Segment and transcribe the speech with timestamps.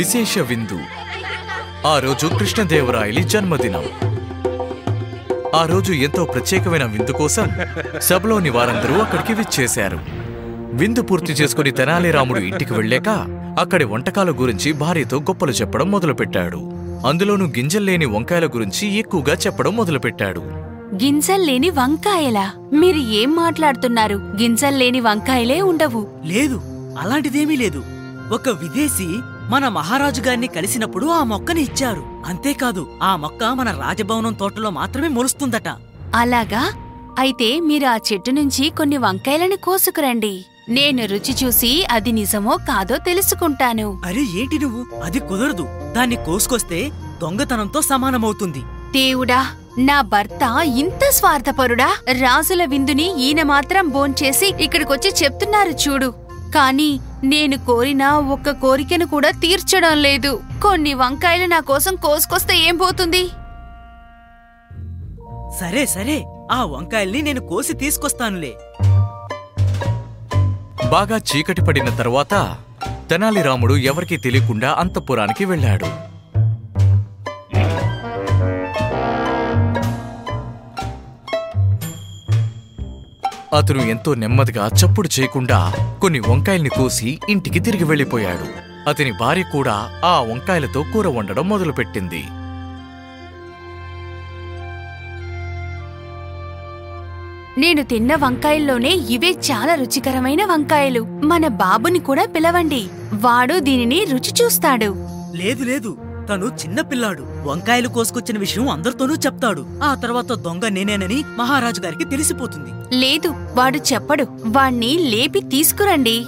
[0.00, 0.78] విశేష విందు.
[1.86, 3.82] ఆ రోజు కృష్ణదేవరాయలి జన్మదినం.
[5.54, 7.48] ఆ రోజు ఎంతో ప్రత్యేకమైన విందు కోసం
[8.00, 10.00] సభలోని వారందరూ అక్కడికి విచ్చేశారు.
[10.72, 13.08] విందు పూర్తి చేసుకుని తెనాలి రాముడు ఇంటికి వెళ్ళాక
[13.60, 16.58] అక్కడి వంటకాల గురించి భార్యతో గొప్పలు చెప్పడం మొదలుపెట్టాడు.
[17.06, 20.40] అందులోనూ గింజల్లేని వంకాయల గురించి ఎక్కువగా చెప్పడం మొదలుపెట్టాడు.
[21.04, 22.52] గింజల్లేని వంకాయలా?
[22.72, 24.16] మీరు ఏం మాట్లాడుతున్నారు?
[24.16, 26.06] గింజల్లేని వంకాయలే ఉండవు.
[26.24, 26.60] లేదు
[27.00, 27.84] అలాంటిదేమీ లేదు.
[28.32, 29.08] ఒక విదేశీ
[29.50, 32.02] మన మహారాజు గారిని కలిసినప్పుడు ఆ మొక్కని ఇచ్చారు.
[32.26, 35.68] అంతేకాదు ఆ మొక్క మన రాజభవనం తోటలో మాత్రమే మొలుస్తుందట.
[36.14, 36.72] అలాగా?
[37.18, 40.44] అయితే మీరు ఆ చెట్టు నుంచి కొన్ని వంకాయలను కోసుకురండి.
[40.68, 44.02] నేను రుచి చూసి అది నిజమో కాదో తెలుసుకుంటాను.
[44.06, 45.02] అరే ఏంటి నువ్వు?
[45.04, 45.68] అది కుదరదు.
[45.96, 46.90] దాన్ని కోసుకొస్తే
[47.22, 48.60] దొంగతనంతో సమానమవుతుంది.
[48.92, 49.46] దేవుడా
[49.78, 51.94] నా భర్త ఇంత స్వార్థపరుడా?
[52.12, 56.29] రాజుల విందుని ఈయన మాత్రం భోంచేసి ఇక్కడికొచ్చి చెప్తున్నారు చూడు.
[56.54, 60.40] కాని నేను కోరిన ఒక్క కోరికను కూడా తీర్చడం లేదు.
[60.62, 63.28] కొన్ని వంకాయలు నా కోసం కోసుకొస్తే ఏం పోతుంది?
[65.60, 66.24] సరే సరే.
[66.52, 68.56] ఆ వంకాయల్ని నేను కోసి తీసుకొస్తానులే.
[70.88, 72.56] బాగా చీకటి పడిన తరువాత
[73.10, 76.09] తెనాలి రాముడు ఎవరికీ తెలియకుండా అంతఃపురానికి వెళ్ళాడు.
[83.54, 88.46] అతను ఎంతో నెమ్మదిగా చప్పుడు చేయకుండా కొన్ని వంకాయల్ని కోసి ఇంటికి తిరిగి వెళ్ళిపోయాడు.
[88.88, 92.24] అతని భార్య కూడా ఆ వంకాయలతో కూర వండడం మొదలుపెట్టింది.
[97.60, 101.00] నేను తిన్న వంకాయల్లోనే ఇవే చాలా రుచికరమైన వంకాయలు.
[101.00, 102.86] మన బాబుని కూడా పిలవండి.
[103.14, 105.06] వాడు దీనిని రుచి చూస్తాడు.
[105.34, 106.09] లేదు లేదు.
[106.30, 107.22] తను చిన్న పిల్లాడు.
[107.22, 109.66] వంకాయలు కోసుకొచ్చిన విషయం అందరితోనూ చెప్తాడు.
[109.82, 112.96] ఆ తర్వాత దొంగ నేనేనని మహారాజు గారికి తెలిసిపోతుంది.
[112.96, 114.26] లేదు వాడు చెప్పడు.
[114.46, 116.26] వాణ్ణి లేపి తీసుకురండి.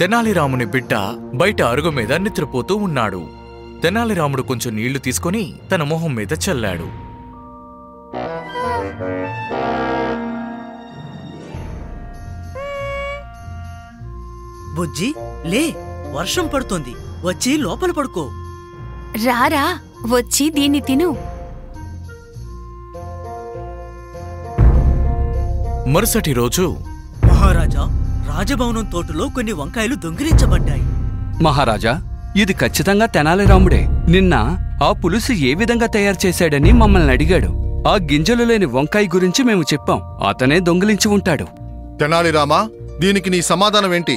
[0.00, 0.94] తెనాలిరాముని బిడ్డ
[1.34, 3.26] బయట అరుగు మీద నిద్రపోతూ ఉన్నాడు.
[3.82, 7.06] తెనాలిరాముడు కొంచెం నీళ్ళు తీసుకొని తన మొహం మీద చల్లాడు.
[14.76, 15.14] బుజ్జి
[15.46, 15.74] లే
[16.12, 16.94] వర్షం పడుతోంది.
[17.26, 18.30] వచ్చి లోపల పడుకో.
[19.26, 19.78] రారా
[20.10, 21.16] వచ్చి దీన్ని తిను.
[25.88, 26.76] మరుసటి రోజు
[27.24, 27.82] మహారాజా
[28.28, 30.82] రాజభవనం తోటలో కొన్ని వంకాయలు దొంగిలించబడ్డాయి.
[31.42, 32.02] మహారాజా
[32.36, 33.88] ఇది ఖచ్చితంగా తెనాలి రాముడే.
[34.08, 34.34] నిన్న
[34.82, 37.50] ఆ పులుసు ఏ విధంగా తయారు చేశాడని మమ్మల్ని అడిగాడు.
[37.88, 40.00] ఆ గింజలు లేని వంకాయ గురించి మేము చెప్పాం.
[40.28, 41.44] అతనే దొంగిలించి ఉంటాడు.
[42.00, 44.16] తెనాలి రామా దీనికి నీ సమాధానం ఏంటి?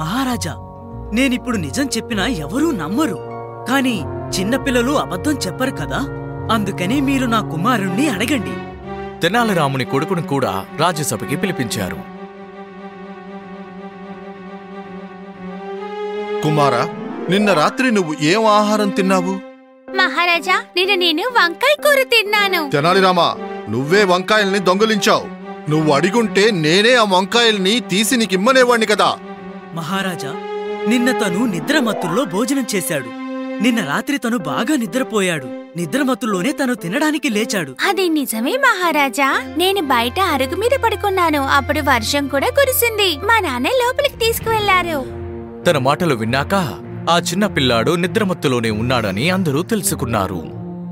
[0.00, 0.73] మహారాజా
[1.12, 3.18] నేనిప్పుడు నిజం చెప్పినా ఎవరూ నమ్మరు.
[3.68, 4.02] కాని
[4.38, 5.98] చిన్నపిల్లలు అబద్ధం చెప్పరు కదా.
[6.52, 8.54] అందుకని మీరు నా కుమారుణ్ణి అడగండి.
[9.20, 11.96] తెనాలిరాముని కొడుకును కూడా రాజ్యసభకి పిలిపించారు.
[16.42, 16.88] కుమారా
[17.30, 19.40] నిన్న రాత్రి నువ్వు ఏం ఆహారం తిన్నావు?
[19.96, 22.70] మహారాజా నిన్న నేను వంకాయ కూర తిన్నాను.
[22.70, 23.36] తెనాలి రామా
[23.70, 25.44] నువ్వే వంకాయల్ని దొంగలించావు.
[25.70, 29.18] నువ్వు అడిగుంటే నేనే ఆ వంకాయల్ని తీసి నీకిమ్మనేవాణ్ణి కదా.
[29.74, 30.34] మహారాజా
[30.88, 33.04] నిన్న తను నిద్రమత్తుల్లో భోజనం చేశాడు.
[33.62, 35.46] నిన్న రాత్రి తను బాగా నిద్రపోయాడు.
[35.76, 37.74] నిద్రమత్తుల్లోనే తను తినడానికి లేచాడు.
[37.88, 39.42] అది నిజమే మహారాజా.
[39.56, 41.40] నేను బయట అరుగు మీద పడుకున్నాను.
[41.40, 43.26] అప్పుడు వర్షం కూడా కురిసింది.
[43.26, 45.06] మా నాన్న లోపలికి తీసుకువెళ్ళారు.
[45.64, 46.54] తన మాటలు విన్నాక
[47.10, 50.42] ఆ చిన్న పిల్లాడు నిద్రమత్తులోనే ఉన్నాడని అందరూ తెలుసుకున్నారు.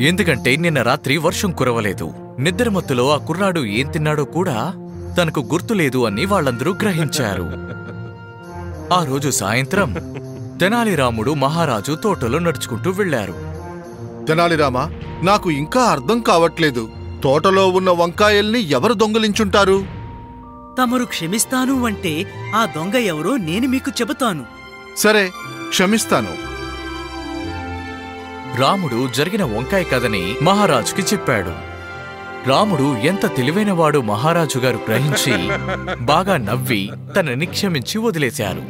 [0.00, 2.14] ఎందుకంటే నిన్న రాత్రి వర్షం కురవలేదు.
[2.38, 4.72] నిద్రమత్తులో ఆ కుర్రాడు ఏం తిన్నాడో కూడా
[5.18, 7.74] తనకు గుర్తులేదు అని వాళ్ళందరూ గ్రహించారు.
[8.92, 9.94] ఆ రోజు సాయంత్రం
[10.60, 13.34] తెనాలిరాముడు మహారాజు తోటలో నడుచుకుంటూ వెళ్ళారు
[14.28, 14.90] తెనాలి రామా
[15.22, 16.88] నాకు ఇంకా అర్థం కావట్లేదు.
[17.24, 19.84] తోటలో ఉన్న వంకాయల్ని ఎవరు దొంగలించుంటారు?
[20.78, 24.44] తమరు క్షమిస్తాను అంటే ఆ దొంగ ఎవరో నేను మీకు చెబుతాను.
[24.96, 25.30] సరే
[25.68, 26.34] క్షమిస్తాను.
[28.60, 31.73] రాముడు జరిగిన వంకాయ కథని మహారాజుకి చెప్పాడు.
[32.46, 35.34] రాముడు ఎంత తెలివైనవాడు మహారాజు గారు గ్రహించి
[36.04, 36.82] బాగా నవ్వి
[37.16, 38.62] తనని క్షమించి వదిలేశారు.